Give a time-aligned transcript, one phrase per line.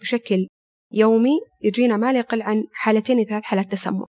[0.00, 0.48] بشكل
[0.92, 4.04] يومي يجينا ما لا يقل عن حالتين ثلاث حالات تسمم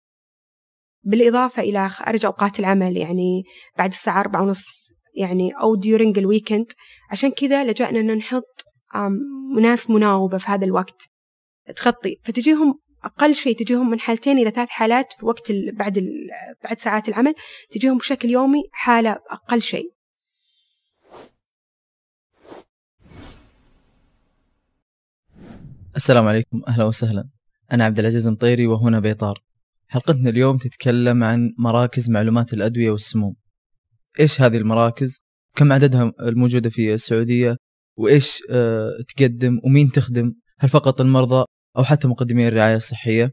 [1.04, 3.44] بالإضافة إلى خارج أوقات العمل يعني
[3.78, 6.71] بعد الساعة أربعة ونص يعني أو during ال weekend
[7.12, 8.65] عشان كذا لجأنا أن نحط
[9.62, 11.10] ناس مناوبة في هذا الوقت.
[11.76, 15.99] تغطي فتجيهم أقل شيء تجيهم من حالتين إلى ثلاث حالات في وقت بعد
[16.63, 17.34] بعد ساعات العمل
[17.70, 19.97] تجيهم بشكل يومي حالة أقل شيء.
[25.98, 27.30] السلام عليكم أهلا وسهلا.
[27.72, 29.44] أنا عبد العزيز مطيري وهنا بيطار
[29.88, 33.36] حلقتنا اليوم تتكلم عن مراكز معلومات الأدوية والسموم.
[34.20, 35.22] إيش هذه المراكز؟
[35.55, 37.58] كم عددها الموجودة في السعودية؟
[37.96, 41.46] وإيش أه تقدم؟ ومين تخدم؟ هل فقط المرضى؟
[41.78, 43.32] أو حتى مقدمي الرعاية الصحية؟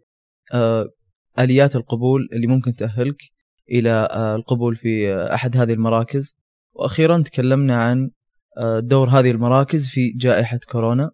[0.53, 0.89] أه
[1.39, 3.23] آليات القبول اللي ممكن تأهلك
[3.71, 6.35] إلى أه القبول في أحد هذه المراكز.
[6.73, 8.11] وأخيرا تكلمنا عن
[8.59, 11.11] آه، دور هذه المراكز في جائحة كورونا.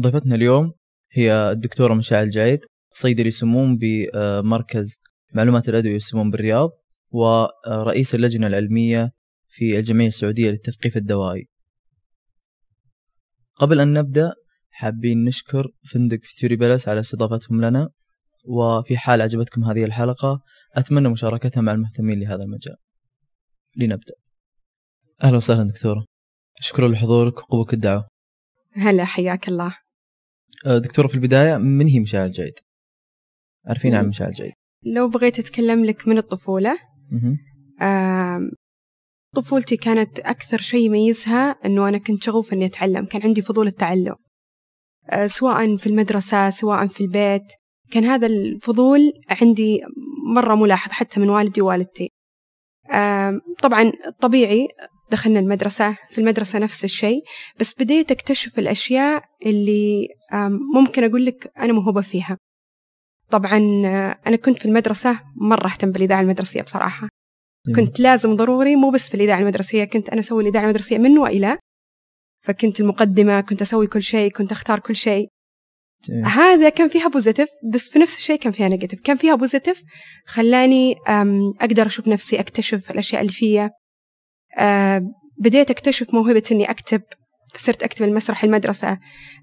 [0.00, 0.72] ضيفتنا اليوم
[1.12, 2.60] هي الدكتورة مشاعل الجعيد
[2.92, 4.98] صيدلي سموم بمركز
[5.34, 6.70] معلومات الأدوية والسموم بالرياض
[7.10, 9.12] ورئيس اللجنة العلمية
[9.48, 11.48] في الجمعية السعودية للتثقيف الدوائي.
[13.54, 14.32] قبل أن نبدأ
[14.70, 17.90] حابين نشكر فندق فيتوري بلس على استضافتهم لنا
[18.44, 20.40] وفي حال عجبتكم هذه الحلقة
[20.74, 22.76] أتمنى مشاركتها مع المهتمين لهذا المجال.
[23.76, 24.14] لنبدأ.
[25.22, 26.04] أهلا وسهلا دكتورة.
[26.60, 28.17] شكرا لحضورك وقبولك الدعوة.
[28.72, 29.76] هلا حياك الله.
[30.66, 32.54] أه، دكتورة في البداية من هي مشاعل جيد؟
[33.66, 34.52] عارفين عن مشاعل جيد.
[34.82, 36.78] لو بغيت أتكلم لك من الطفولة
[39.36, 44.14] طفولتي كانت أكثر شيء يميزها أنه أنا كنت شغوفة إني أتعلم كان عندي فضول التعلم.
[45.10, 47.52] أه، سواء في المدرسة سواء في البيت
[47.90, 49.80] كان هذا الفضول عندي
[50.34, 52.10] مرة ملاحظ حتى من والدي ووالدتي.
[53.62, 54.68] طبعا طبيعي
[55.10, 57.22] دخلنا المدرسة في المدرسة نفس الشيء
[57.60, 60.08] بس بديت أكتشف الأشياء اللي
[60.74, 62.38] ممكن أقول لك أنا موهوبة فيها.
[63.30, 63.56] طبعا
[64.26, 67.08] أنا كنت في المدرسة مرة أهتم بالإذاعة المدرسية بصراحة.
[67.76, 71.58] كنت لازم ضروري مو بس في الإذاعة المدرسية كنت أنا أسوي الإذاعة المدرسية من وإلى.
[72.44, 75.28] فكنت المقدمة كنت أسوي كل شيء كنت أختار كل شيء.
[76.04, 76.24] جميل.
[76.24, 79.82] هذا كان فيها positive بس في نفس الشيء كان فيها negative كان فيها positive
[80.26, 80.94] خلاني
[81.60, 83.70] أقدر أشوف نفسي أكتشف الأشياء اللي فيها آه،
[85.38, 87.02] بديت أكتشف موهبة إني أكتب
[87.54, 88.98] صرت أكتب المسرح المدرسة.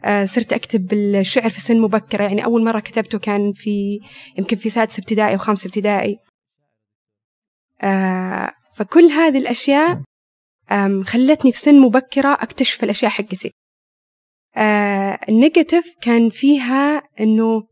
[0.06, 4.00] آه، صرت أكتب الشعر في سن مبكرة يعني أول مرة كتبته كان في
[4.38, 6.18] يمكن في سادس ابتدائي أو خامس ابتدائي.
[7.84, 10.02] آه، فكل هذه الأشياء
[11.04, 13.52] خلتني في سن مبكرة أكتشف الأشياء حقتي.
[15.30, 17.64] النيجاتيف كان فيها أنه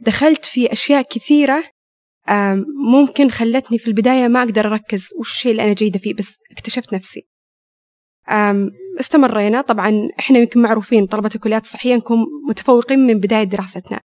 [0.00, 1.64] دخلت في أشياء كثيرة
[2.92, 6.94] ممكن خلتني في البداية ما أقدر أركز وش الشيء اللي أنا جيدة فيه بس اكتشفت
[6.94, 7.28] نفسي.
[9.00, 9.60] استمرينا.
[9.60, 12.18] طبعا إحنا يمكن معروفين طلبة الكليات الصحية نكون
[12.48, 14.00] متفوقين من بداية دراستنا.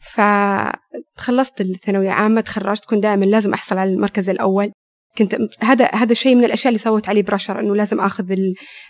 [0.00, 4.72] فتخلصت الثانوية عامة تخرجت كنت دائما لازم أحصل على المركز الأول.
[5.18, 8.34] كنت هذا هذا شيء من الأشياء اللي سوت علي برشر إنه لازم آخذ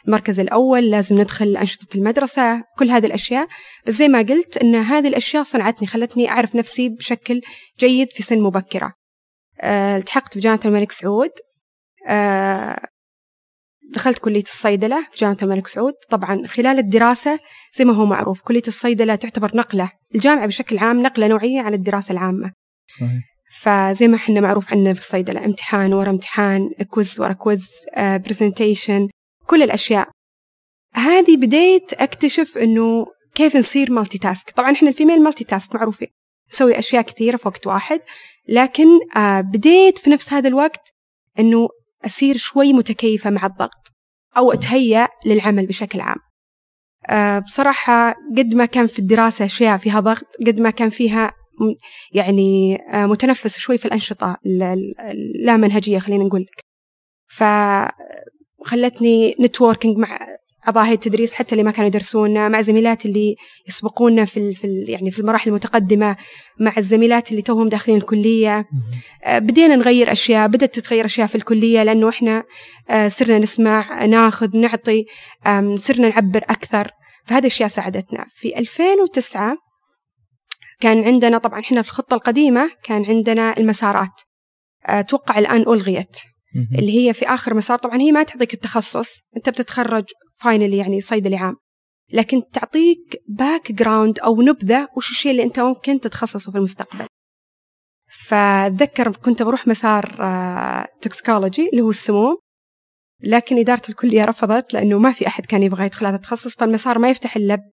[0.07, 3.49] المركز الأول لازم ندخل أنشطة المدرسة كل هذه الأشياء.
[3.87, 7.41] بس زي ما قلت إن هذه الأشياء صنعتني خلتني أعرف نفسي بشكل
[7.79, 8.93] جيد في سن مبكرة.
[9.61, 11.31] أه التحقت بجامعة الملك سعود.
[12.09, 12.81] أه
[13.93, 15.95] دخلت كلية الصيدلة في جامعة الملك سعود.
[16.11, 17.39] طبعا خلال الدراسة
[17.75, 22.13] زي ما هو معروف كلية الصيدلة تعتبر نقلة الجامعة بشكل عام نقلة نوعية عن الدراسة
[22.13, 22.53] العامة.
[22.99, 23.36] صحيح.
[23.51, 29.09] فزي ما إحنا معروف عندنا في الصيدلة امتحان ورا امتحان quiz ورا quiz presentation
[29.47, 30.09] كل الأشياء.
[30.95, 36.09] هذه بديت أكتشف إنه كيف نصير multitask طبعا إحنا ال female multitask معروفين
[36.53, 38.01] نسوي أشياء كثيرة في وقت واحد
[38.49, 38.87] لكن
[39.17, 40.93] آه بديت في نفس هذا الوقت
[41.39, 41.69] إنه
[42.07, 43.93] أصير شوي متكيفة مع الضغط
[44.37, 46.17] أو أتهيأ للعمل بشكل عام.
[47.09, 51.33] آه بصراحة قد ما كان في الدراسة أشياء فيها ضغط قد ما كان فيها
[52.13, 54.37] يعني آه، متنفس شوي في الأنشطة
[55.45, 56.65] لا منهجية خلينا نقول لك.
[57.29, 60.19] فخلتني نتوركينج مع
[60.67, 63.37] أعضاء هيئة التدريس حتى اللي ما كانوا يدرسون مع زميلات اللي
[63.69, 66.17] يسبقونا في في يعني في المراحل المتقدمة
[66.61, 68.69] مع الزميلات اللي توهم داخلين الكلية.
[69.25, 72.45] آه، بدينا نغير أشياء بدأت تتغير أشياء في الكلية لأنه إحنا
[72.91, 75.05] آه، صرنا نسمع ناخذ نعطي
[75.75, 76.91] صرنا نعبر أكثر.
[77.25, 78.27] فهذه الأشياء ساعدتنا.
[78.29, 79.66] في 2009
[80.81, 84.21] كان عندنا طبعا إحنا في الخطة القديمة كان عندنا المسارات.
[84.87, 86.17] أتوقع الآن ألغيت.
[86.79, 90.05] اللي هي في آخر مسار طبعا هي ما تعطيك التخصص أنت بتتخرج
[90.41, 91.57] finally يعني صيدلي عام
[92.13, 97.07] لكن تعطيك background أو نبذة وش الشيء اللي أنت ممكن تتخصصه في المستقبل.
[98.27, 100.07] فأتذكر كنت بروح مسار
[101.01, 102.37] toxicology آه، اللي هو السموم
[103.21, 107.11] لكن إدارة الكلية رفضت لأنه ما في أحد كان يبغى يدخل هذا التخصص فالمسار ما
[107.11, 107.71] يفتح إلا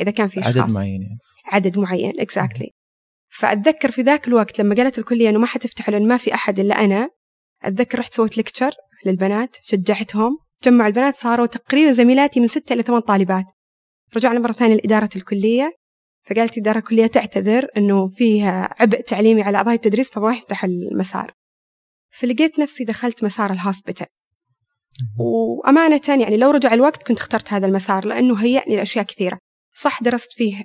[0.00, 0.70] إذا كان في عدد أشخاص.
[0.70, 1.18] معين يعني.
[1.44, 2.70] عدد معين exactly
[3.28, 6.84] فأتذكر في ذاك الوقت لما قالت الكلية إنه ما حتفتحوا لأن ما في أحد إلا
[6.84, 7.10] أنا
[7.62, 8.70] أتذكر رحت سويت lecture
[9.06, 13.44] للبنات شجعتهم جمع البنات صاروا تقريبا زميلاتي من ستة إلى ثمان طالبات.
[14.16, 15.72] رجعنا مرة ثانية لإدارة الكلية
[16.24, 21.32] فقالت إدارة الكلية تعتذر إنه فيها عبء تعليمي على أعضاء التدريس فما يفتح المسار.
[22.10, 24.06] فلقيت نفسي دخلت مسار ال hospital
[25.18, 29.38] وأمانة يعني لو رجع الوقت كنت اخترت هذا المسار لأنه هيئني لأشياء كثيرة.
[29.78, 30.62] صح درست فيه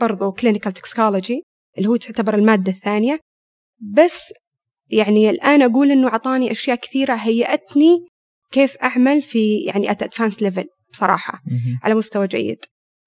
[0.00, 1.42] برضو clinical toxicology
[1.78, 3.20] اللي هو تعتبر المادة الثانية
[3.80, 4.32] بس
[4.90, 8.08] يعني الآن أقول إنه أعطاني أشياء كثيرة هيئتني
[8.50, 11.40] كيف أعمل في يعني at advanced level بصراحة.
[11.82, 12.58] على مستوى جيد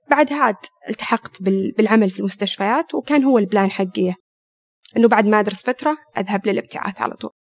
[0.10, 0.56] بعد هاد
[0.90, 4.14] التحقت بال- بالعمل في المستشفيات وكان هو ال plan حقي
[4.98, 7.32] إنه بعد ما أدرس فترة أذهب للابتعاث على طول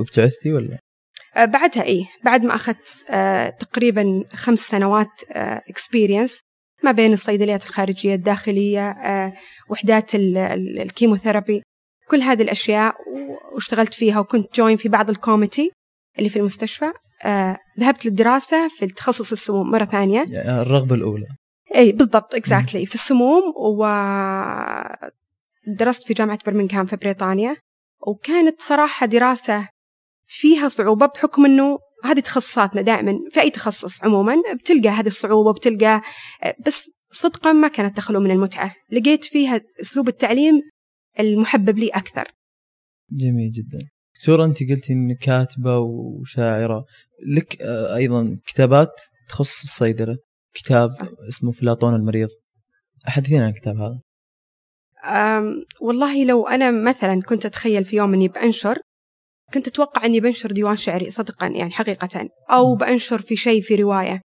[0.00, 0.78] ابتعثتي ولا؟
[1.36, 5.22] آه، بعدها إيه بعد ما أخذت آه، تقريبا خمس سنوات
[5.70, 6.40] experience
[6.86, 9.32] ما بين الصيدليات الخارجية الداخلية آه،
[9.68, 11.62] وحدات ال- ال- ال chemotherapy
[12.10, 12.94] كل هذه الأشياء
[13.54, 15.70] واشتغلت فيها وكنت join في بعض ال committee
[16.18, 16.92] اللي في المستشفى
[17.24, 20.24] آه، ذهبت للدراسة في التخصص السموم مرة ثانية.
[20.28, 21.26] يعني الرغبة الأولى.
[21.74, 23.42] اي بالضبط exactly في السموم
[25.66, 27.56] ودرست في جامعة برمنغهام في بريطانيا
[28.06, 29.68] وكانت صراحة دراسة
[30.26, 36.02] فيها صعوبة بحكم إنه هذه تخصصاتنا دائما في أي تخصص عموما بتلقى هذه الصعوبة بتلقى
[36.66, 38.74] بس صدقا ما كانت تخلو من المتعة.
[38.92, 40.60] لقيت فيها أسلوب التعليم
[41.20, 42.28] المحبب لي أكثر.
[43.10, 43.78] جميل جدا.
[44.18, 46.84] دكتورة أنت قلتي إنك كاتبة وشاعرة.
[47.26, 48.92] لك آه، أيضا كتابات
[49.28, 50.16] تخص الصيدلة.
[50.54, 51.08] كتاب صح.
[51.28, 52.28] اسمه فلاطون المريض.
[53.08, 54.00] أحدثينا عن الكتاب هذا؟
[55.04, 58.78] أم والله لو أنا مثلا كنت أتخيل في يوم أني بأنشر
[59.54, 64.20] كنت أتوقع أني بنشر ديوان شعري صدقا يعني حقيقة أو بأنشر في شيء في رواية.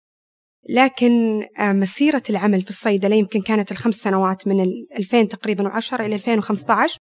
[0.68, 6.06] لكن آه، مسيرة العمل في الصيدلة يمكن كانت الخمس سنوات من ال 2000 تقريبا وعشرة
[6.06, 6.98] إلى 2015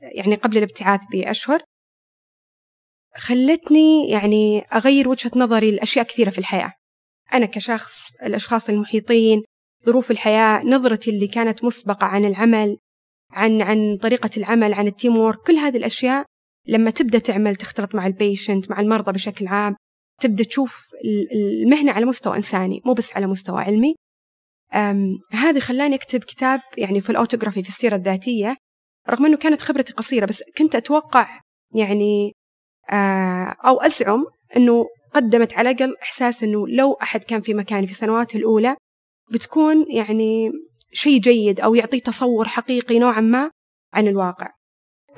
[0.00, 1.62] يعني قبل الابتعاث بأشهر.
[3.16, 6.72] خلتني يعني أغير وجهة نظري لأشياء كثيرة في الحياة.
[7.34, 9.42] أنا كشخص الأشخاص المحيطين
[9.86, 12.78] ظروف الحياة نظرتي اللي كانت مسبقة عن العمل
[13.30, 16.26] عن عن طريقة العمل عن ال teamwork كل هذه الأشياء
[16.68, 19.76] لما تبدأ تعمل تختلط مع ال patient مع المرضى بشكل عام
[20.20, 21.28] تبدأ تشوف ال-
[21.62, 23.94] المهنة على مستوى إنساني مو بس على مستوى علمي.
[25.32, 28.56] هذه خلاني أكتب كتاب يعني في ال autography في السيرة الذاتية
[29.10, 31.40] رغم أنه كانت خبرتي قصيرة بس كنت أتوقع
[31.74, 32.32] يعني
[32.90, 34.26] آه أو أزعم
[34.56, 38.76] أنه قدمت على الأقل إحساس أنه لو أحد كان في مكاني في سنواته الأولى
[39.32, 40.50] بتكون يعني
[40.92, 43.50] شيء جيد أو يعطيه تصور حقيقي نوعا ما
[43.94, 44.50] عن الواقع.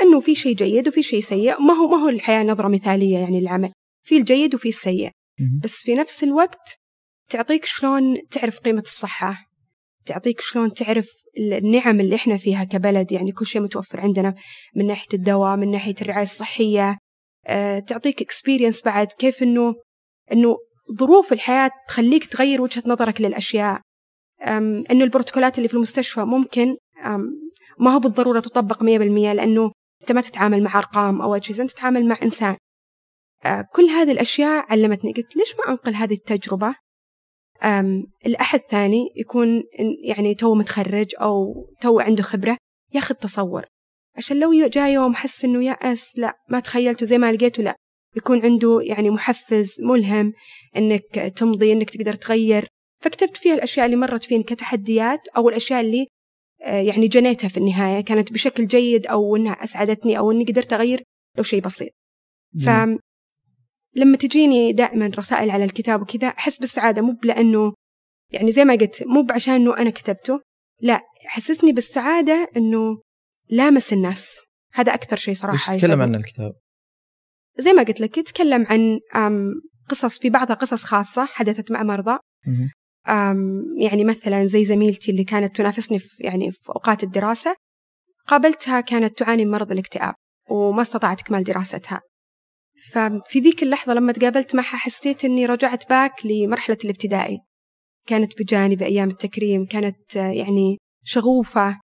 [0.01, 1.61] أنه في شيء جيد وفي شيء سيء.
[1.61, 3.73] ما هو ما هو الحياة نظرة مثالية يعني للعمل.
[4.07, 5.11] في الجيد وفي السيء.
[5.63, 6.77] بس في نفس الوقت
[7.29, 9.45] تعطيك شلون تعرف قيمة الصحة.
[10.07, 11.09] تعطيك شلون تعرف
[11.39, 13.13] النعم اللي إحنا فيها كبلد.
[13.13, 14.35] يعني كل شيء متوفر عندنا
[14.77, 16.99] من ناحية الدواء من ناحية الرعاية الصحية.
[17.47, 19.75] أه تعطيك اكسبيرينس بعد كيف انه
[20.33, 20.57] إنه
[20.99, 23.81] ظروف الحياة تخليك تغير وجهة نظرك للأشياء.
[24.91, 26.77] إنه البروتوكولات اللي في المستشفى ممكن
[27.79, 32.07] ما هو بالضرورة تطبق 100% لأنه أنت ما تتعامل مع أرقام أو أجهزة أنت تتعامل
[32.09, 32.57] مع إنسان.
[33.45, 36.75] آه، كل هذه الأشياء علمتني قلت ليش ما أنقل هذه التجربة؟
[37.63, 39.63] أم، لاحد ثاني يكون
[40.05, 42.57] يعني تو متخرج أو تو عنده خبرة
[42.95, 43.65] ياخذ تصور.
[44.17, 47.77] عشان لو جاء يوم حس إنه يأس لا ما تخيلته زي ما لقيته لا.
[48.17, 50.33] يكون عنده يعني محفز ملهم
[50.77, 52.69] إنك تمضي إنك تقدر تغير.
[53.03, 56.07] فكتبت فيها الأشياء اللي مرت فيني كتحديات أو الأشياء اللي
[56.61, 58.01] يعني جنيتها في النهاية.
[58.01, 61.03] كانت بشكل جيد أو إنها أسعدتني أو إني قدرت أغير
[61.37, 61.91] لو شيء بسيط.
[62.55, 62.99] جميل.
[63.97, 67.03] فلما تجيني دائما رسائل على الكتاب وكذا أحس بالسعادة.
[67.03, 67.75] مو لأنه
[68.33, 70.41] يعني زي ما قلت مو بعشان إنه أنا كتبته.
[70.81, 73.03] لا حسسني بالسعادة إنه
[73.49, 74.37] لامس الناس.
[74.73, 76.03] هذا أكثر شيء صراحة وش تتكلم.
[76.03, 76.53] عنه الكتاب؟
[77.59, 78.67] زي ما قلت لك يتكلم
[79.15, 79.41] عن
[79.89, 82.19] قصص في بعضها قصص خاصة حدثت مع مرضى.
[83.79, 87.55] يعني مثلا زي زميلتي اللي كانت تنافسني في يعني في أوقات الدراسة
[88.27, 90.15] قابلتها كانت تعاني من مرض الاكتئاب
[90.51, 92.01] وما استطاعت إكمال دراستها.
[92.93, 97.39] ففي ذيك اللحظة لما تقابلت معها حسيت إني رجعت باك لمرحلة الابتدائي.
[98.07, 101.81] كانت بجانبي أيام التكريم كانت يعني شغوفة.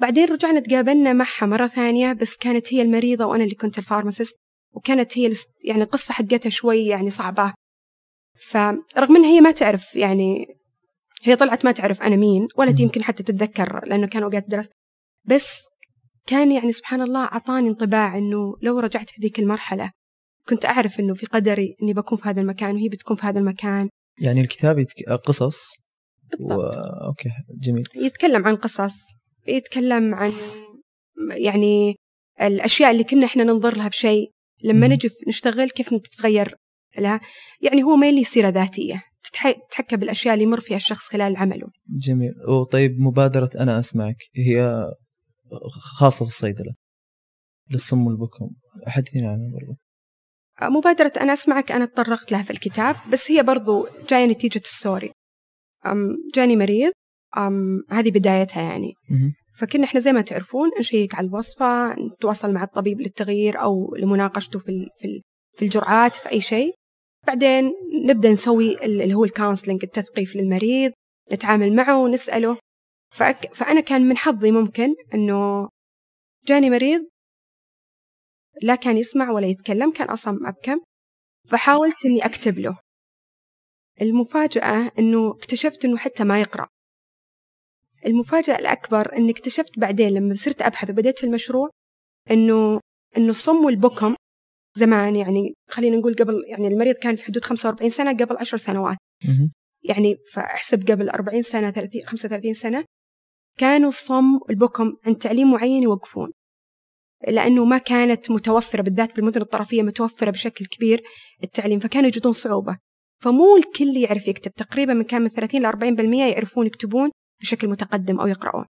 [0.00, 4.36] بعدين رجعنا تقابلنا معها مرة ثانية بس كانت هي المريضة وأنا اللي كنت الفارماسيست
[4.74, 7.54] وكانت هي يعني القصة حقتها شوي يعني صعبة.
[8.34, 10.46] فرغم انها هي ما تعرف يعني
[11.24, 12.74] هي طلعت ما تعرف أنا مين ولا.
[12.80, 14.68] يمكن حتى تتذكر لأنه كان اوقات درس.
[15.24, 15.62] بس
[16.26, 19.90] كان يعني سبحان الله أعطاني انطباع إنه لو رجعت في ذيك المرحلة
[20.48, 23.88] كنت أعرف إنه في قدري إني بكون في هذا المكان وهي بتكون في هذا المكان.
[24.18, 25.08] يعني الكتاب يتك...
[25.08, 25.64] قصص؟
[26.40, 26.52] و...
[27.08, 27.28] أوكي
[27.62, 27.84] جميل.
[27.94, 28.94] يتكلم عن قصص
[29.46, 30.32] يتكلم عن
[31.30, 31.96] يعني
[32.42, 34.30] الأشياء اللي كنا إحنا ننظر لها بشيء.
[34.62, 36.56] لما نجي نشتغل كيف تتغير
[37.00, 37.20] لها
[37.60, 41.66] يعني هو ما لي سيرة ذاتية تتحكى بالأشياء اللي يمر فيها الشخص خلال عمله.
[41.88, 42.32] جميل.
[42.48, 44.84] وطيب مبادرة أنا أسمعك هي
[45.70, 46.74] خاصة في الصيدلة
[47.70, 48.50] للصم والبكم
[48.86, 49.76] حدثينا عنها برضو.
[50.78, 55.12] مبادرة أنا أسمعك أنا تطرقت لها في الكتاب بس هي برضو جاية نتيجة السوري.
[56.34, 56.92] جاني مريض
[57.90, 58.92] هذه بدايتها يعني.
[59.58, 64.86] فكنا إحنا زي ما تعرفون نشيك على الوصفة نتواصل مع الطبيب للتغيير أو لمناقشته في
[64.98, 65.22] في
[65.56, 66.74] في الجرعات في أي شيء.
[67.26, 67.72] بعدين
[68.04, 70.92] نبدأ نسوي اللي هو الكونسلنج التثقيف للمريض
[71.32, 72.58] نتعامل معه ونسأله.
[73.14, 75.68] فأك فأنا كان من حظي ممكن إنه
[76.46, 77.06] جاني مريض
[78.62, 80.80] لا كان يسمع ولا يتكلم كان أصم أبكم
[81.48, 82.78] فحاولت إني أكتب له.
[84.02, 86.68] المفاجأة إنه اكتشفت إنه حتى ما يقرأ.
[88.06, 91.70] المفاجأة الأكبر إني اكتشفت بعدين لما صرت أبحث وبديت في المشروع
[92.30, 92.80] إنه
[93.16, 94.14] إنه الصم والبكم
[94.76, 98.96] زمان يعني خلينا نقول قبل يعني المريض كان في حدود 45 سنة قبل 10 سنوات.
[99.82, 102.84] يعني فأحسب قبل 40 سنة 30 35 سنة
[103.58, 106.32] كانوا الصم والبكم عند تعليم معين يوقفون.
[107.28, 111.02] لأنه ما كانت متوفرة بالذات في المدن الطرفية متوفرة بشكل كبير
[111.44, 112.78] التعليم فكانوا يجدون صعوبة.
[113.22, 114.52] فمو الكل يعرف يكتب.
[114.52, 118.64] تقريبا من كان من 30 ل 40% يعرفون يكتبون بشكل متقدم أو يقرؤون.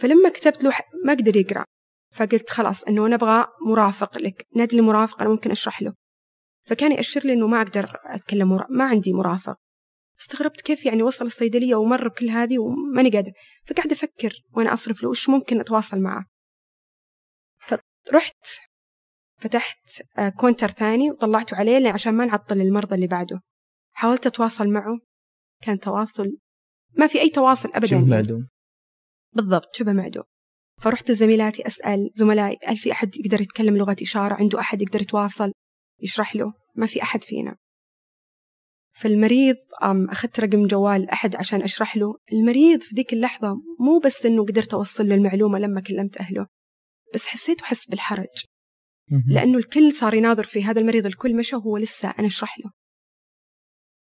[0.00, 0.72] فلما كتبت له
[1.04, 1.64] ما قدر يقرأ.
[2.12, 4.46] فقلت خلاص إنه نبغى مرافق لك.
[4.56, 5.94] نادي لي مرافق أنا ممكن أشرح له.
[6.66, 8.66] فكان يأشر لي إنه ما أقدر أتكلم مرا...
[8.70, 9.56] ما عندي مرافق.
[10.20, 13.32] استغربت كيف يعني وصل الصيدلية ومر كل هذه وماني قادر.
[13.66, 16.24] فقاعد أفكر وأنا أصرف له وش ممكن أتواصل معه.
[17.58, 18.46] فرحت
[19.40, 23.40] فتحت آه، كونتر ثاني وطلعته عليه عشان ما نعطل المرضى اللي بعده.
[23.92, 24.98] حاولت أتواصل معه.
[25.62, 26.36] كان تواصل
[26.98, 28.48] ما في أي تواصل أبدا شبه معدوم.
[29.32, 30.24] بالضبط شبه معدوم.
[30.82, 35.52] فرحت لزميلاتي أسأل زملائي هل في أحد يقدر يتكلم لغة إشارة؟ عنده أحد يقدر يتواصل
[36.00, 37.56] يشرح له؟ ما في أحد فينا.
[38.92, 42.14] فالمريض أخذت رقم جوال أحد عشان أشرح له.
[42.32, 46.46] المريض في ذيك اللحظة مو بس أنه قدرت أوصل له المعلومة لما كلمت أهله
[47.14, 48.44] بس حسيت وحس بالحرج.
[49.28, 52.70] لأنه الكل صار يناظر في هذا المريض الكل مشى وهو لسه أنا أشرح له.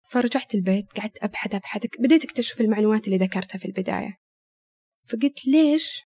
[0.10, 4.18] فرجعت البيت قعدت أبحث أبحث بديت أكتشف المعلومات اللي ذكرتها في البداية.
[5.08, 6.07] فقلت ليش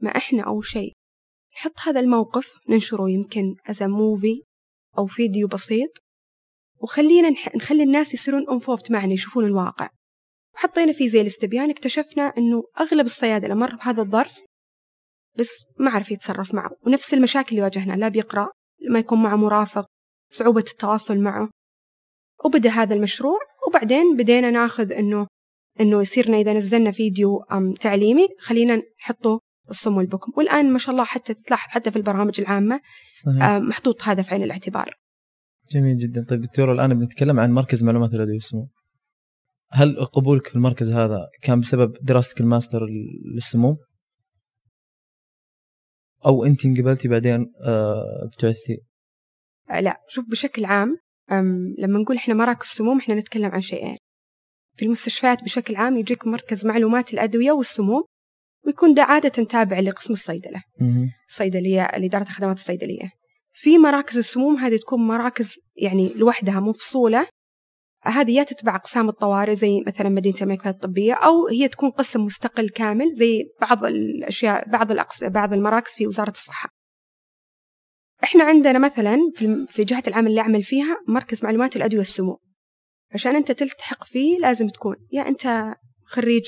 [0.00, 0.92] ما إحنا أول شيء.
[1.56, 4.42] نحط هذا الموقف ننشره يمكن أز موفي
[4.98, 5.90] أو فيديو بسيط
[6.82, 7.54] وخلينا نح...
[7.54, 9.88] نخلي الناس يصيرون انفوفت معنا يشوفون الواقع.
[10.54, 14.40] وحطينا فيه زي الاستبيان اكتشفنا إنه أغلب الصيادله مر بهذا الظرف
[15.38, 18.50] بس ما عرف يتصرف معه ونفس المشاكل اللي واجهنا لا بيقرأ
[18.90, 19.86] ما يكون معه مرافق
[20.32, 21.50] صعوبة التواصل معه.
[22.44, 25.26] وبدأ هذا المشروع وبعدين بدينا ناخذ إنه
[25.80, 27.44] إنه يصيرنا إذا نزلنا فيديو
[27.80, 29.40] تعليمي خلينا نحطه
[29.70, 30.32] الصم والبكم.
[30.36, 32.80] والآن ما شاء الله حتى تلاحظ حتى في البرامج العامة
[33.12, 33.44] صحيح.
[33.56, 34.94] محطوط هذا في عين الاعتبار.
[35.70, 36.24] جميل جدا.
[36.28, 38.68] طيب دكتور الآن بنتكلم عن مركز معلومات الأدوية والسموم
[39.72, 42.86] هل قبولك في المركز هذا كان بسبب دراستك الماستر
[43.34, 43.76] للسموم
[46.26, 48.78] أو أنت انقبلتي بعدين آه، بتعثي؟
[49.70, 50.00] آه، لا.
[50.08, 50.98] شوف بشكل عام
[51.78, 53.96] لما نقول إحنا مراكز سموم إحنا نتكلم عن شيئين.
[54.76, 58.04] في المستشفيات بشكل عام يجيك مركز معلومات الأدوية والسموم
[58.66, 60.62] ويكون ده عادة تابع لقسم الصيدلة
[61.28, 63.12] الصيدليه لإدارة الخدمات الصيدلية
[63.52, 67.26] في مراكز السموم هذه تكون مراكز يعني لوحدها مفصولة
[68.02, 72.68] هذه يا تتبع أقسام الطوارئ زي مثلا مدينة الملكات الطبية أو هي تكون قسم مستقل
[72.68, 76.68] كامل زي بعض الأشياء بعض الأقس بعض المراكز في وزارة الصحة.
[78.24, 82.36] إحنا عندنا مثلا في في جهة العمل اللي أعمل فيها مركز معلومات الأدوية والسموم.
[83.14, 85.74] عشان أنت تلتحق فيه لازم تكون يا أنت
[86.04, 86.44] خريج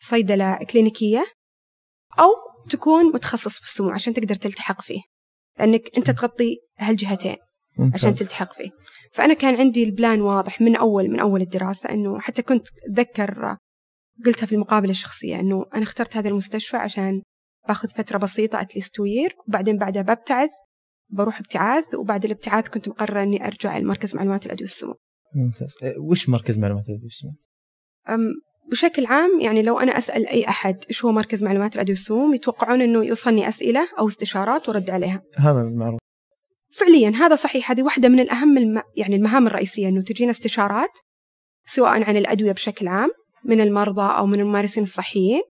[0.00, 1.26] صيدلة كلينيكية
[2.18, 2.28] أو
[2.68, 5.00] تكون متخصص في السموم عشان تقدر تلتحق فيه
[5.58, 7.36] لأنك أنت تغطي هالجهتين.
[7.78, 8.00] ممتاز.
[8.00, 8.70] عشان تلتحق فيه
[9.12, 13.56] فأنا كان عندي ال plan واضح من أول من أول الدراسة أنه حتى كنت أتذكر
[14.26, 17.22] قلتها في المقابلة الشخصية أنه أنا اخترت هذا المستشفى عشان
[17.68, 20.50] باخذ فترة بسيطة at least two year وبعدين بعدها ببتعث
[21.10, 24.94] بروح ابتعاث وبعد الابتعاث كنت مقررة إني أرجع لمركز معلومات الأدوية والسموم
[25.34, 27.36] ممتاز إيه، وش مركز معلومات الأدوية والسموم؟
[28.70, 32.80] بشكل عام يعني لو أنا أسأل أي أحد إيش هو مركز معلومات الأدوية والسموم يتوقعون
[32.80, 35.22] إنه يوصلني أسئلة أو استشارات وأرد عليها.
[35.36, 36.00] هذا المعروف
[36.72, 37.70] فعليا هذا صحيح.
[37.70, 38.82] هذه واحدة من الأهم الم...
[38.96, 40.98] يعني المهام الرئيسية أنه تجينا استشارات
[41.66, 43.10] سواء عن الأدوية بشكل عام
[43.44, 45.42] من المرضى أو من الممارسين الصحيين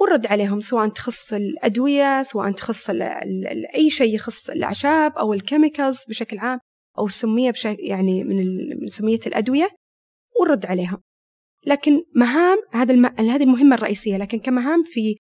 [0.00, 5.39] ونرد عليهم سواء تخص الأدوية سواء تخص ال ال أي شيء يخص الأعشاب أو ال
[5.39, 6.58] chemicals بشكل عام
[6.98, 8.36] أو السمية بشكل يعني من,
[8.80, 9.68] من سمية الأدوية
[10.40, 11.05] ونرد عليهم.
[11.66, 13.06] لكن مهام هذا الم...
[13.06, 15.16] هذه المهمة الرئيسية لكن كمهام في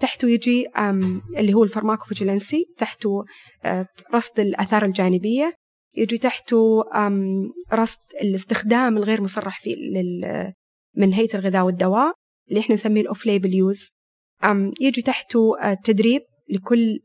[0.00, 0.66] تحته يجي
[1.36, 3.24] اللي هو ال pharmacovigilance تحته
[3.64, 5.54] آه، رصد الآثار الجانبية
[5.96, 6.84] يجي تحته
[7.72, 10.52] رصد الاستخدام الغير مصرح فيه لل...
[10.96, 12.12] من هيئة الغذاء والدواء
[12.48, 13.88] اللي إحنا نسميه ال off label use
[14.80, 17.00] يجي تحته آه، تدريب لكل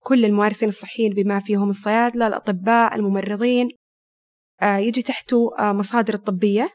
[0.00, 3.68] كل الممارسين الصحيين بما فيهم الصيادلة الأطباء الممرضين.
[4.62, 6.70] آه، يجي تحته مصادر الطبية.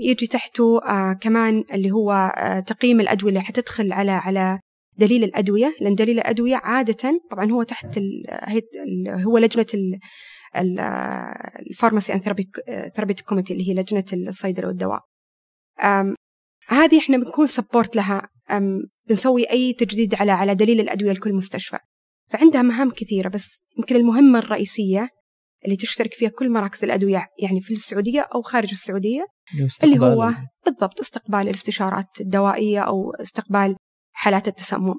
[0.00, 0.80] يجي تحته
[1.12, 2.32] كمان اللي هو
[2.66, 4.60] تقييم الأدوية اللي حتدخل على على
[4.98, 8.00] دليل الأدوية لأن دليل الأدوية عادة طبعا هو تحت
[9.08, 9.98] هو لجنة
[11.70, 12.18] ال pharmacy
[12.94, 15.00] therapeutic committee اللي هي لجنة الصيدلة والدواء.
[16.68, 18.28] هذه إحنا بنكون support لها
[19.08, 21.78] بنسوي أي تجديد على على دليل الأدوية لكل مستشفى.
[22.30, 25.08] فعندها مهام كثيرة بس يمكن المهمة الرئيسية
[25.64, 29.26] اللي تشترك فيها كل مراكز الأدوية يعني في السعودية أو خارج السعودية
[29.84, 30.32] اللي هو
[30.64, 33.76] بالضبط استقبال الاستشارات الدوائية أو استقبال
[34.12, 34.94] حالات التسمم.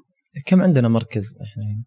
[0.46, 1.84] كم عندنا مركز إحنا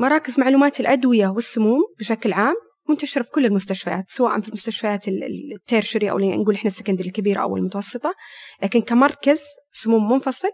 [0.00, 2.54] مراكز معلومات الأدوية والسموم بشكل عام
[2.88, 7.40] منتشرة في كل المستشفيات سواء في المستشفيات ال tertiary أو نقول إحنا ال secondary الكبيرة
[7.40, 8.14] أو المتوسطة.
[8.62, 9.40] لكن كمركز
[9.72, 10.48] سموم منفصل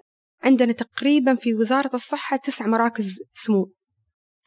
[0.44, 3.72] عندنا تقريبا في وزارة الصحة تسع مراكز سموم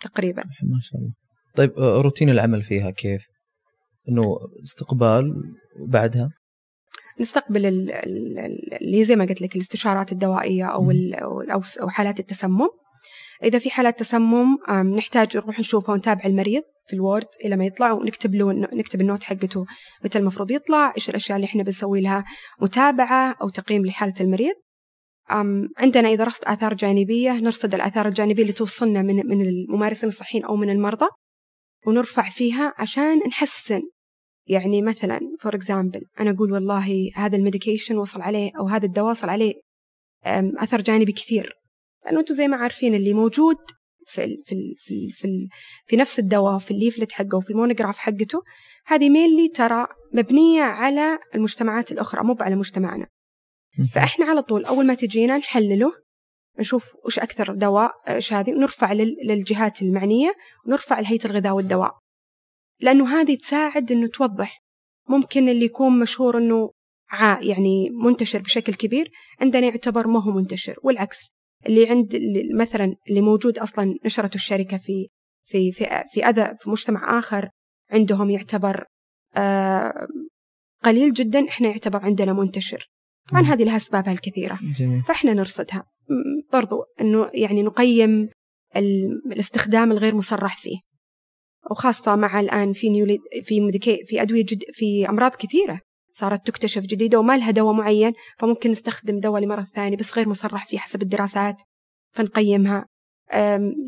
[0.01, 0.43] تقريبا.
[0.43, 1.13] ما شاء الله.
[1.55, 3.25] طيب آه، روتين العمل فيها كيف؟
[4.09, 5.33] إنه استقبال
[5.79, 6.29] وبعدها
[7.19, 7.65] نستقبل
[8.81, 10.91] اللي زي ما قلت لك الاستشارات الدوائية أو
[11.81, 12.67] أو حالات التسمم.
[13.43, 14.57] إذا في حالات تسمم
[14.95, 19.65] نحتاج نروح نشوفه ونتابع المريض في الوورد إلى ما يطلع ونكتب له نكتب النوت حقته
[20.03, 22.25] متى المفروض يطلع إيش الأشياء اللي إحنا بنسوي لها
[22.61, 24.55] متابعة أو تقييم لحالة المريض.
[25.77, 30.55] عندنا إذا رصد آثار جانبية نرصد الآثار الجانبية اللي توصلنا من من الممارسين الصحيين أو
[30.55, 31.07] من المرضى.
[31.87, 33.81] ونرفع فيها عشان نحسن.
[34.47, 39.11] يعني مثلا for example أنا أقول والله هذا ال medication وصل عليه أو هذا الدواء
[39.11, 39.53] وصل عليه
[40.57, 41.53] أثر جانبي كثير.
[42.05, 43.57] لأنه أنتم زي ما عارفين اللي موجود
[44.05, 45.49] في ال في ال في ال في, ال
[45.85, 48.43] في نفس الدواء في ال leaflet حقه وفي ال monograph حقته
[48.85, 53.07] هذه mainly ترى مبنية على المجتمعات الأخرى مو على مجتمعنا.
[53.91, 56.04] فإحنا على طول أول ما تجينا نحلله
[56.59, 60.33] نشوف وش أكثر دواء آه، شاذي ونرفع للجهات المعنية
[60.65, 61.97] ونرفع لهيئة الغذاء والدواء.
[62.79, 64.61] لأنه هذه تساعد أنه توضح
[65.09, 66.71] ممكن اللي يكون مشهور أنه
[67.11, 71.27] عا يعني منتشر بشكل كبير عندنا يعتبر ما هو منتشر والعكس
[71.65, 72.19] اللي عند
[72.55, 75.07] مثلا اللي موجود أصلا نشرته الشركة في
[75.45, 77.49] في في في أذى في مجتمع آخر
[77.91, 78.85] عندهم يعتبر
[79.37, 80.07] آه
[80.83, 82.87] قليل جدا إحنا يعتبر عندنا منتشر.
[83.31, 84.59] طبعا هذه لها أسبابها الكثيرة.
[84.61, 85.03] جميل.
[85.03, 85.83] فإحنا نرصدها.
[86.53, 88.29] برضو أنه يعني نقيم
[89.31, 90.77] الاستخدام الغير مصرح فيه.
[91.71, 95.79] وخاصة مع الآن في نيوليد في مديكي في أدوية جد في أمراض كثيرة
[96.13, 100.65] صارت تكتشف جديدة وما لها دواء معين فممكن نستخدم دواء لمرض ثاني بس غير مصرح
[100.65, 101.61] فيه حسب الدراسات.
[102.11, 102.85] فنقيمها.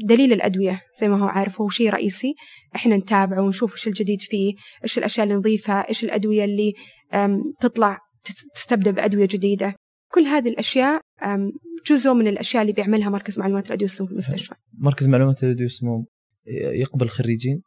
[0.08, 2.34] دليل الأدوية زي ما هو عارف هو شيء رئيسي.
[2.76, 6.74] إحنا نتابعه ونشوف إيش الجديد فيه إيش الأشياء اللي نضيفها إيش الأدوية اللي
[7.60, 8.00] تطلع
[8.54, 9.76] تستبدل بأدوية جديدة.
[10.14, 11.02] كل هذه الأشياء
[11.88, 14.56] جزء من الأشياء اللي بيعملها مركز معلومات الأدوية والسموم في المستشفى.
[14.74, 16.06] مركز معلومات الأدوية والسموم
[16.74, 17.62] يقبل خريجين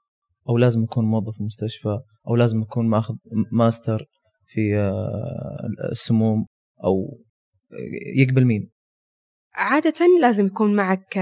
[0.48, 3.14] أو لازم يكون موظف في المستشفى أو لازم يكون ماخذ
[3.52, 4.06] ماستر
[4.46, 6.46] في آه، السموم
[6.84, 7.24] أو
[8.16, 8.70] يقبل مين؟
[9.54, 11.18] عادة لازم يكون معك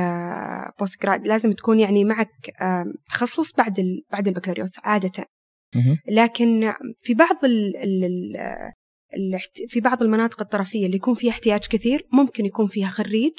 [0.78, 2.30] post آه، grad لازم تكون يعني معك
[3.10, 3.80] تخصص بعد
[4.12, 5.24] بعد البكالوريوس عادة.
[6.08, 8.36] لكن في بعض ال ال
[9.68, 13.32] في بعض المناطق الطرفية اللي يكون فيها احتياج كثير ممكن يكون فيها خريج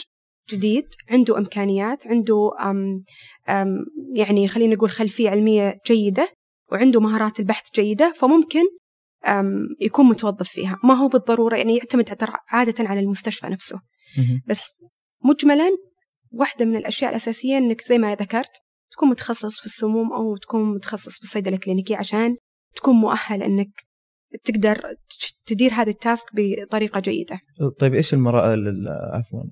[0.49, 2.99] جديد عنده إمكانيات عنده أم
[3.49, 6.34] أم يعني خلينا نقول خلفية علمية جيدة
[6.71, 8.63] وعنده مهارات البحث جيدة فممكن
[9.82, 10.79] يكون متوظف فيها.
[10.84, 12.17] ما هو بالضرورة يعني يعتمد
[12.49, 13.79] عادة على المستشفى نفسه.
[14.47, 14.77] بس
[15.23, 15.69] مجملا
[16.32, 18.51] واحدة من الأشياء الأساسية أنك زي ما ذكرت
[18.91, 22.38] تكون متخصص في السموم أو تكون متخصص في الصيدلة الكلينيكية عشان
[22.75, 23.88] تكون مؤهل أنك
[24.44, 24.82] تقدر
[25.46, 27.39] تدير هذه ال task بطريقة جيدة.
[27.80, 28.42] طيب إيش المرا...
[29.18, 29.44] عفوا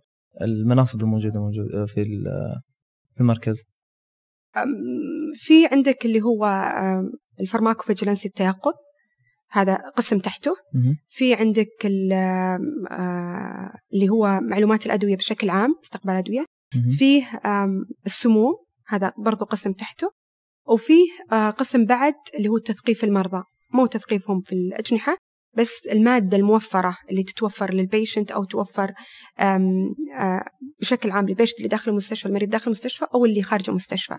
[0.42, 2.04] المناصب الموجودة موجودة في
[3.16, 3.66] في المركز؟
[5.34, 6.46] في عندك اللي هو
[7.42, 8.74] ال pharmacovigilance التيقظ
[9.50, 10.56] هذا قسم تحته.
[11.10, 11.86] في عندك
[13.94, 16.46] اللي هو معلومات الأدوية بشكل عام استقبال الأدوية
[16.90, 17.24] فيه
[18.06, 18.56] السموم
[18.88, 20.12] هذا برضو قسم تحته.
[20.68, 21.06] وفيه
[21.50, 23.44] قسم بعد اللي هو تثقيف المرضى.
[23.74, 25.18] مو تثقيفهم في الأجنحة
[25.58, 28.94] بس المادة الموفرة اللي تتوفر لل patient أو توفر
[30.82, 34.18] بشكل عام لل patient اللي داخل المستشفى المريض داخل المستشفى أو اللي خارج المستشفى.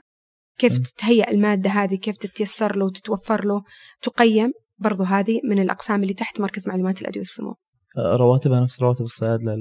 [0.59, 3.63] كيف تتهيأ المادة هذه؟ كيف تتيسر له وتتوفر له؟
[4.03, 7.55] تقيم برضو هذه من الأقسام اللي تحت مركز معلومات الأدوية والسموم
[7.99, 9.57] آه، رواتبها نفس رواتب الصيادلة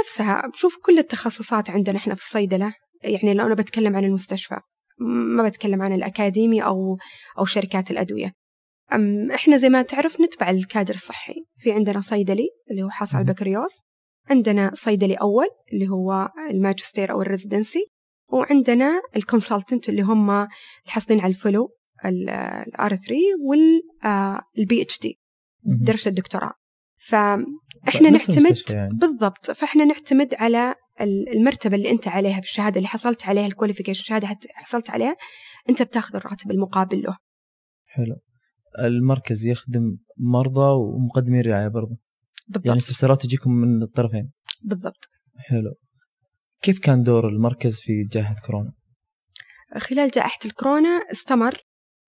[0.00, 0.50] نفسها.
[0.54, 4.56] شوف كل التخصصات عندنا إحنا في الصيدلة يعني لو أنا بتكلم عن المستشفى
[5.36, 6.98] ما بتكلم عن الأكاديمي أو
[7.38, 8.32] أو شركات الأدوية.
[8.92, 11.34] أم إحنا زي ما تعرف نتبع الكادر الصحي.
[11.56, 13.80] في عندنا صيدلي اللي هو حاصل على البكالوريوس
[14.30, 17.84] عندنا صيدلي أول اللي هو الماجستير أو ال residency
[18.32, 20.48] وعندنا ال consultant اللي هم
[20.86, 23.14] الحاصلين على ال fellow ال R 3
[23.46, 25.18] وال PhD
[25.64, 26.52] درجة الدكتوراه.
[26.96, 28.94] فاحنا نعتمد يعني.
[28.94, 29.50] بالضبط.
[29.50, 34.90] فإحنا نعتمد على المرتبة اللي أنت عليها بالشهادة اللي حصلت عليها ال qualification الشهاده حصلت
[34.90, 35.16] عليها
[35.70, 37.16] أنت بتاخذ الراتب المقابل له.
[37.86, 38.16] حلو.
[38.78, 41.96] المركز يخدم مرضى ومقدمين رعاية برضه
[42.48, 42.66] بالضبط.
[42.66, 44.30] يعني استفسارات تجيكم من الطرفين.
[44.64, 45.08] بالضبط.
[45.36, 45.74] حلو.
[46.62, 48.72] كيف كان دور المركز في جائحة كورونا؟
[49.78, 51.58] خلال جائحة الكورونا استمر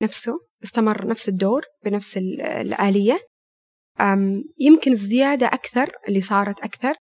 [0.02, 3.18] نفسه استمر نفس الدور بنفس الآلية.
[4.58, 6.94] يمكن الزيادة أكثر اللي صارت أكثر.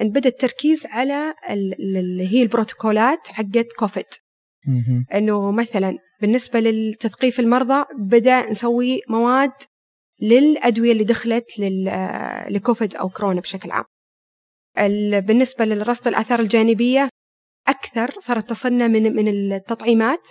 [0.00, 4.04] أن بدأ التركيز على اللي هي البروتوكولات حقت كوفيد.
[5.14, 9.52] أنه مثلا بالنسبة للتثقيف المرضى بدأ نسوي مواد
[10.20, 11.58] للأدوية اللي دخلت
[12.48, 13.84] لكوفيد أو كورونا بشكل عام.
[15.20, 17.08] بالنسبة لرصد الآثار الجانبية
[17.68, 20.28] أكثر صارت تصلنا من من التطعيمات.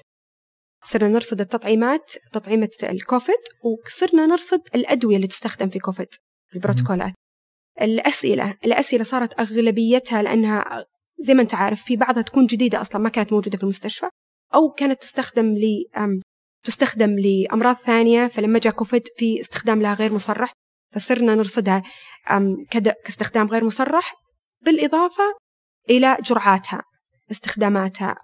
[0.83, 6.07] صرنا نرصد التطعيمات تطعيمة الكوفيد وصرنا نرصد الأدوية اللي تستخدم في كوفيد
[6.49, 7.13] في البروتوكولات
[7.81, 10.85] الأسئلة الأسئلة صارت أغلبيتها لأنها
[11.19, 14.09] زي ما أنت عارف في بعضها تكون جديدة أصلا ما كانت موجودة في المستشفى
[14.55, 15.85] أو كانت تستخدم ل
[16.63, 20.53] تستخدم لأمراض ثانية فلما جاء كوفيد في استخدام لها غير مصرح
[20.93, 21.83] فصرنا نرصدها
[23.05, 24.13] كاستخدام غير مصرح
[24.65, 25.23] بالإضافة
[25.89, 26.83] إلى جرعاتها
[27.31, 28.15] استخداماتها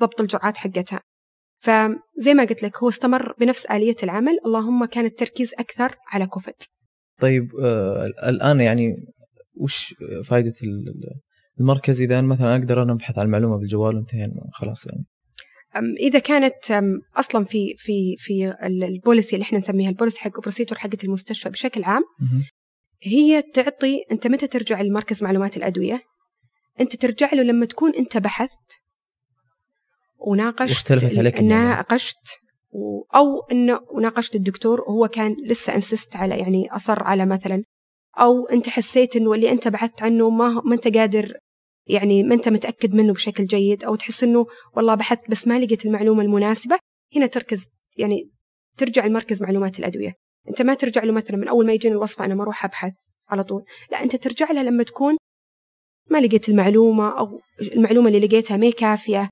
[0.00, 1.00] ضبط الجرعات حقتها.
[1.58, 6.54] فزي ما قلت لك هو استمر بنفس آلية العمل اللهم كان التركيز أكثر على كوفيد.
[7.20, 8.94] طيب آه الآن يعني
[9.54, 9.94] وش
[10.24, 10.52] فائدة
[11.60, 15.04] المركز إذا مثلا أقدر أنا أبحث عن المعلومة بالجوال وانتهينا خلاص يعني.
[16.00, 16.54] إذا كانت
[17.16, 21.50] أصلا في في في ال policy اللي إحنا نسميها ال policy حق procedure حقت المستشفى
[21.50, 22.02] بشكل عام
[23.02, 26.02] هي تعطي أنت متى ترجع لمركز معلومات الأدوية؟
[26.80, 28.80] أنت ترجع له لما تكون أنت بحثت
[30.18, 32.18] وناقشت واختلفت عليك ناقشت.
[33.14, 37.62] أو إنه وناقشت الدكتور وهو كان لسه insist على يعني أصر على مثلا
[38.18, 41.32] أو أنت حسيت إنه اللي أنت بحثت عنه ما ما أنت قادر
[41.86, 44.46] يعني ما انت متأكد منه بشكل جيد أو تحس إنه
[44.76, 46.78] والله بحثت بس ما لقيت المعلومة المناسبة
[47.16, 48.30] هنا تركز يعني
[48.76, 50.14] ترجع لمركز معلومات الأدوية
[50.48, 52.92] أنت ما ترجع له مثلا من أول ما يجيني الوصفة أنا ما أروح أبحث
[53.28, 55.16] على طول لا أنت ترجع لها لما تكون
[56.10, 59.28] ما لقيت المعلومة أو المعلومة اللي لقيتها ما كافية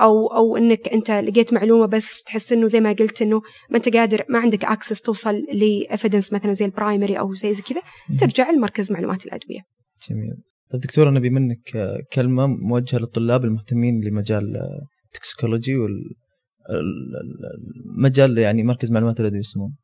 [0.00, 3.96] أو أو إنك أنت لقيت معلومة بس تحس إنه زي ما قلت إنه ما أنت
[3.96, 7.82] قادر ما عندك access توصل ل evidence مثلا زي ال primary أو زي زي كذا
[8.20, 9.60] ترجع لمركز معلومات الأدوية.
[10.10, 10.42] جميل.
[10.70, 11.60] طيب دكتوره نبي منك
[12.12, 14.56] كلمة موجهة للطلاب المهتمين لمجال
[15.06, 15.76] ال toxicology
[17.96, 19.76] والمجال يعني مركز معلومات الأدوية والسموم.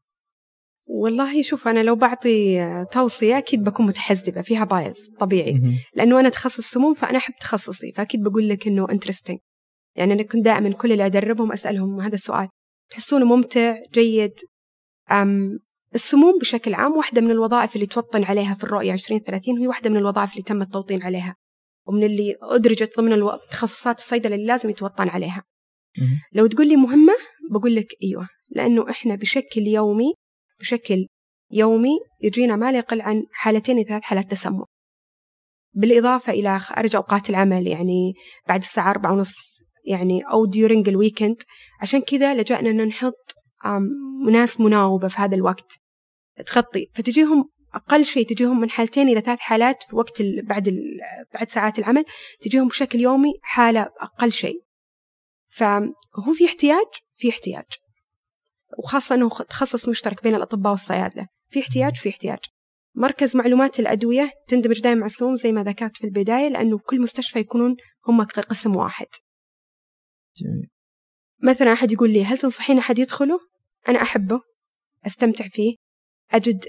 [0.87, 5.61] والله شوف أنا لو بعطي توصية أكيد بكون متحزبة فيها bias طبيعي.
[5.95, 9.39] لأنه أنا تخصص سموم فأنا أحب تخصصي فأكيد بقول لك إنه interesting
[9.97, 12.49] يعني أنا كنت دائما كل اللي أدربهم أسألهم هذا السؤال.
[12.91, 14.33] تحسونه ممتع جيد
[15.13, 15.59] أم
[15.95, 19.97] السموم بشكل عام واحدة من الوظائف اللي توطن عليها في الرؤية 2030 وهي واحدة من
[19.97, 21.37] الوظائف اللي تم التوطين عليها
[21.87, 25.45] ومن اللي أدرجت ضمن تخصصات الصيدلة اللي لازم يتوطن عليها.
[26.33, 27.15] لو تقول لي مهمة
[27.51, 30.15] بقول لك أيوة لأنه إحنا بشكل يومي
[30.61, 31.07] بشكل
[31.51, 34.65] يومي يجينا ما لا يقل عن حالتين ثلاث حالات تسمم.
[35.75, 38.15] بالإضافة إلى خارج أوقات العمل يعني
[38.49, 41.43] بعد الساعة أربعة ونص يعني أو during ال weekend
[41.81, 43.35] عشان كذا لجأنا أن نحط
[44.31, 45.84] ناس مناوبة في هذا الوقت.
[46.47, 51.01] تغطي فتجيهم أقل شيء تجيهم من حالتين إلى ثلاث حالات في وقت ال بعد ال
[51.35, 52.05] بعد ساعات العمل
[52.41, 54.65] تجيهم بشكل يومي حالة أقل شيء.
[55.47, 57.65] فهو في احتياج في احتياج.
[58.79, 61.27] وخاصة أنه تخصص مشترك بين الأطباء والصيادلة.
[61.49, 62.39] في احتياج في احتياج.
[62.95, 67.39] مركز معلومات الأدوية تندمج دائما مع السموم زي ما ذكرت في البداية لأنه كل مستشفى
[67.39, 67.77] يكونون
[68.09, 69.07] هم قسم واحد.
[70.37, 70.71] جميل.
[71.43, 73.39] مثلا أحد يقول لي هل تنصحين أحد يدخله؟
[73.89, 74.41] أنا أحبه.
[75.07, 75.84] أستمتع فيه.
[76.35, 76.65] أجد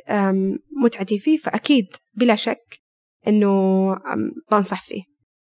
[0.83, 2.79] متعتي فيه فأكيد بلا شك
[3.27, 3.95] أنه
[4.51, 5.03] بنصح فيه.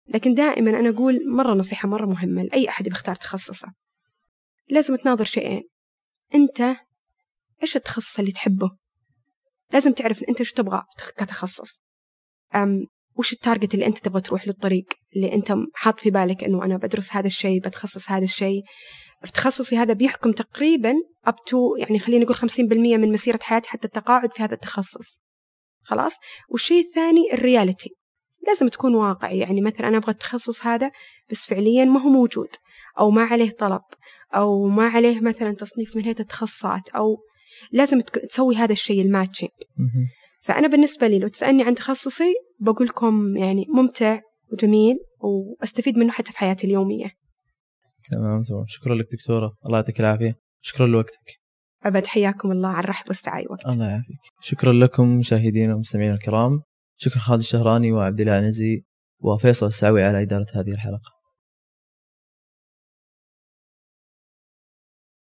[0.08, 3.68] لكن دائما أنا أقول مرة نصيحة مرة مهمة لأي أحد بيختار تخصصه.
[4.70, 5.62] لازم تناظر شيئين.
[6.34, 6.76] أنت
[7.62, 8.70] إيش التخصص اللي تحبه؟
[9.72, 10.82] لازم تعرف أنت إيش تبغى
[11.16, 11.80] كتخصص.
[12.54, 14.84] أم وش ال target اللي أنت تبغى تروح للطريق
[15.16, 18.62] اللي أنت حاط في بالك أنه أنا بدرس هذا الشيء بتخصص هذا الشيء.
[19.24, 23.86] في تخصصي هذا بيحكم تقريبا up to يعني خلينا نقول 50% من مسيرة حياتي حتى
[23.86, 25.18] التقاعد في هذا التخصص.
[25.82, 26.12] خلاص؟
[26.48, 27.90] والشيء الثاني ال reality.
[28.46, 29.38] لازم تكون واقعي.
[29.38, 30.90] يعني مثلا أنا أبغى التخصص هذا
[31.30, 32.48] بس فعليا ما هو موجود
[32.98, 33.82] أو ما عليه طلب
[34.34, 37.16] أو ما عليه مثلا تصنيف من هيئه التخصصات أو
[37.72, 39.50] لازم تسوي هذا الشيء الماتشنج
[40.42, 44.20] فأنا بالنسبة لي لو تسألني عن تخصصي بقول لكم يعني ممتع
[44.52, 47.10] وجميل وأستفيد منه حتى في حياتي اليومية.
[48.10, 48.66] تمام تمام.
[48.66, 49.56] شكرا لك دكتورة.
[49.66, 50.34] الله يعطيك العافية.
[50.60, 51.40] شكرا لوقتك.
[51.84, 53.66] أبد حياكم الله على الرحب والسعي وقت.
[53.66, 54.20] الله يعافيك.
[54.40, 56.62] شكرا لكم مشاهدينا ومستمعينا الكرام.
[56.96, 58.84] شكرا خالد الشهراني وعبد الله عنزي
[59.20, 61.21] وفيصل السعوي على إدارة هذه الحلقة.